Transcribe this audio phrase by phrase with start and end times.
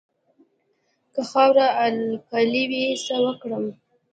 [1.13, 3.65] که خاوره القلي وي څه وکړم؟